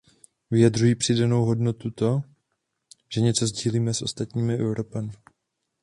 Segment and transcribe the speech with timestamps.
[0.51, 2.21] Vyjadřují přidanou hodnotu, to,
[3.09, 5.11] že něco sdílíme s ostatními Evropany.